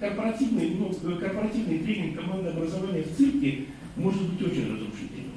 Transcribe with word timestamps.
корпоративный, 0.00 0.76
ну, 0.76 1.16
корпоративный 1.16 1.78
тренинг 1.78 2.20
команды 2.20 2.50
образования 2.50 3.02
в 3.02 3.16
цирке 3.16 3.64
может 3.96 4.22
быть 4.22 4.46
очень 4.46 4.72
разрушительным. 4.72 5.32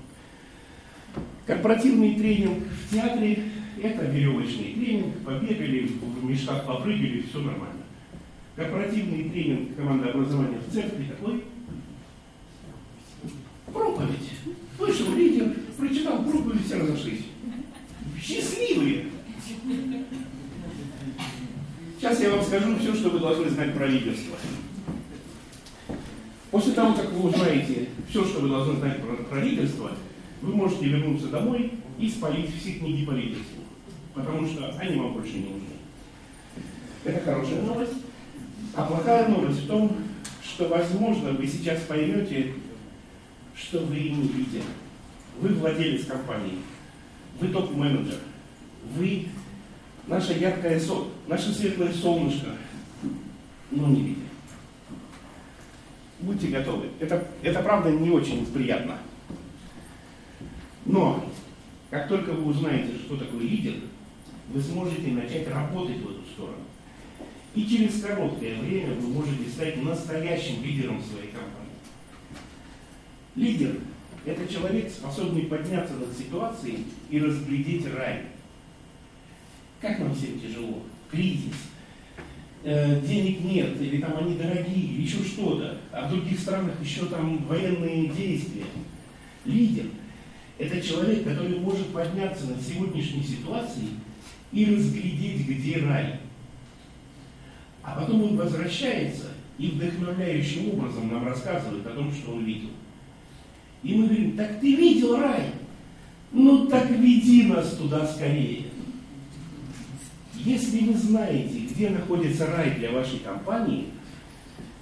Корпоративный 1.45 2.15
тренинг 2.15 2.63
в 2.67 2.93
театре– 2.93 3.43
это 3.81 4.05
веревочный 4.05 4.73
тренинг, 4.73 5.17
побегали, 5.25 5.87
в 5.87 6.25
мешках 6.25 6.65
попрыгали, 6.65 7.23
все 7.23 7.39
нормально. 7.39 7.81
Корпоративный 8.55 9.29
тренинг 9.29 9.75
команды 9.75 10.09
образования 10.09 10.59
в 10.67 10.73
церкви 10.73 11.05
такой 11.05 11.43
проповедь. 13.65 14.29
Вышел 14.77 15.15
лидер, 15.15 15.53
прочитал 15.77 16.23
проповедь, 16.23 16.65
все 16.65 16.79
разошлись. 16.79 17.25
Сейчас 22.01 22.19
я 22.19 22.31
вам 22.31 22.43
скажу 22.43 22.75
все, 22.79 22.95
что 22.95 23.09
вы 23.11 23.19
должны 23.19 23.47
знать 23.51 23.75
про 23.75 23.85
лидерство. 23.85 24.35
После 26.49 26.73
того, 26.73 26.95
как 26.95 27.11
вы 27.11 27.29
узнаете 27.29 27.89
все, 28.09 28.25
что 28.25 28.39
вы 28.39 28.49
должны 28.49 28.79
знать 28.79 29.03
про, 29.03 29.17
про 29.17 29.39
лидерство, 29.39 29.91
вы 30.41 30.55
можете 30.55 30.85
вернуться 30.87 31.27
домой 31.27 31.73
и 31.99 32.09
спалить 32.09 32.55
все 32.55 32.71
книги 32.79 33.05
по 33.05 33.11
лидерству. 33.11 33.61
Потому 34.15 34.47
что 34.47 34.75
они 34.79 34.99
вам 34.99 35.13
больше 35.13 35.33
не 35.33 35.49
нужны. 35.49 35.67
Это 37.03 37.23
хорошая 37.23 37.61
новость. 37.61 37.93
А 38.73 38.83
плохая 38.85 39.27
новость 39.27 39.59
в 39.59 39.67
том, 39.67 39.95
что, 40.43 40.69
возможно, 40.69 41.33
вы 41.33 41.45
сейчас 41.45 41.81
поймете, 41.81 42.55
что 43.55 43.77
вы 43.77 43.99
не 43.99 44.23
лидер. 44.23 44.63
Вы 45.39 45.49
владелец 45.49 46.05
компании. 46.05 46.57
Вы 47.39 47.49
топ-менеджер. 47.49 48.17
Вы 48.97 49.27
наша 50.07 50.33
яркая 50.33 50.79
соль, 50.79 51.07
наше 51.27 51.53
светлое 51.53 51.91
солнышко, 51.93 52.49
но 53.71 53.87
не 53.87 54.01
лидер. 54.01 54.23
Будьте 56.19 56.47
готовы. 56.47 56.89
Это, 56.99 57.27
это 57.41 57.61
правда 57.61 57.91
не 57.91 58.11
очень 58.11 58.45
приятно. 58.45 58.97
Но, 60.85 61.25
как 61.89 62.07
только 62.07 62.31
вы 62.31 62.51
узнаете, 62.51 62.97
что 63.05 63.17
такое 63.17 63.41
лидер, 63.41 63.75
вы 64.49 64.61
сможете 64.61 65.11
начать 65.11 65.47
работать 65.47 65.97
в 65.97 66.09
эту 66.09 66.25
сторону. 66.33 66.63
И 67.55 67.65
через 67.65 68.01
короткое 68.01 68.59
время 68.59 68.93
вы 68.95 69.07
можете 69.09 69.49
стать 69.49 69.81
настоящим 69.81 70.63
лидером 70.63 71.01
своей 71.03 71.31
компании. 71.31 71.71
Лидер– 73.35 73.79
это 74.25 74.51
человек, 74.51 74.91
способный 74.91 75.43
подняться 75.43 75.93
над 75.95 76.17
ситуацией 76.17 76.85
и 77.09 77.19
разглядеть 77.19 77.85
рай. 77.93 78.23
Всем 80.21 80.39
тяжело? 80.39 80.83
Кризис. 81.09 81.55
Э, 82.63 83.01
денег 83.01 83.43
нет, 83.43 83.81
или 83.81 83.99
там 83.99 84.17
они 84.17 84.35
дорогие, 84.35 84.93
или 84.93 85.01
еще 85.01 85.23
что-то. 85.23 85.79
А 85.91 86.07
в 86.07 86.11
других 86.11 86.39
странах 86.39 86.73
еще 86.79 87.05
там 87.05 87.43
военные 87.45 88.09
действия. 88.09 88.65
Лидер– 89.45 89.85
это 90.59 90.79
человек, 90.79 91.23
который 91.23 91.57
может 91.57 91.87
подняться 91.87 92.45
над 92.45 92.61
сегодняшней 92.61 93.23
ситуацией 93.23 93.89
и 94.51 94.65
разглядеть, 94.65 95.47
где 95.47 95.77
рай. 95.77 96.19
А 97.81 97.99
потом 97.99 98.21
он 98.21 98.37
возвращается 98.37 99.29
и 99.57 99.69
вдохновляющим 99.69 100.69
образом 100.69 101.11
нам 101.11 101.25
рассказывает 101.25 101.87
о 101.87 101.95
том, 101.95 102.13
что 102.13 102.33
он 102.33 102.45
видел. 102.45 102.69
И 103.81 103.95
мы 103.95 104.05
говорим, 104.05 104.37
так 104.37 104.59
ты 104.59 104.75
видел 104.75 105.17
рай? 105.17 105.45
Ну 106.31 106.67
так 106.67 106.91
веди 106.91 107.45
нас 107.45 107.75
туда 107.75 108.05
скорее. 108.05 108.70
Если 110.43 110.85
вы 110.87 110.97
знаете, 110.97 111.59
где 111.69 111.89
находится 111.89 112.47
рай 112.47 112.71
для 112.71 112.91
вашей 112.91 113.19
компании, 113.19 113.89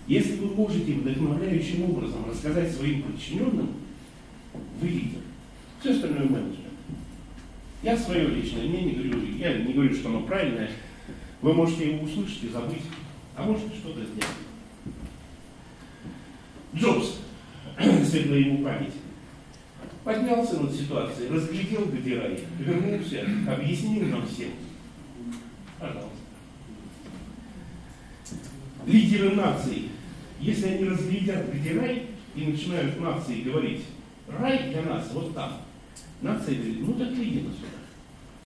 если 0.07 0.37
вы 0.37 0.55
можете 0.55 0.93
вдохновляющим 0.93 1.83
образом 1.83 2.29
рассказать 2.29 2.71
своим 2.71 3.03
подчиненным, 3.03 3.73
вы 4.81 4.87
лидер. 4.87 5.19
Все 5.81 5.91
остальное 5.91 6.23
менеджмент. 6.23 6.65
Я 7.83 7.97
свое 7.97 8.27
личное 8.27 8.63
мнение 8.63 8.95
говорю, 8.95 9.21
я 9.37 9.57
не 9.57 9.73
говорю, 9.73 9.93
что 9.93 10.09
оно 10.09 10.21
правильное. 10.21 10.71
Вы 11.41 11.53
можете 11.53 11.91
его 11.91 12.03
услышать 12.03 12.43
и 12.45 12.49
забыть, 12.49 12.83
а 13.35 13.43
можете 13.43 13.75
что-то 13.75 13.99
сделать. 13.99 14.25
Джобс, 16.73 17.19
светлая 18.09 18.39
ему 18.39 18.63
память, 18.63 18.93
поднялся 20.05 20.59
над 20.59 20.73
ситуацией, 20.73 21.29
разглядел, 21.29 21.85
где 21.85 22.17
рай, 22.17 22.39
вернулся, 22.59 23.25
объяснил 23.47 24.07
нам 24.07 24.25
всем. 24.25 24.49
Пожалуйста. 25.79 26.09
Лидеры 28.85 29.35
наций, 29.35 29.89
если 30.39 30.67
они 30.67 30.89
разглядят, 30.89 31.53
где 31.53 31.79
рай, 31.79 32.07
и 32.35 32.45
начинают 32.45 32.99
нации 32.99 33.41
говорить, 33.41 33.85
рай 34.27 34.69
для 34.69 34.81
нас 34.83 35.09
вот 35.13 35.33
там, 35.33 35.61
Нация 36.21 36.55
говорит, 36.55 36.79
ну 36.81 36.93
так 36.93 37.11
иди 37.13 37.39
сюда. 37.39 37.53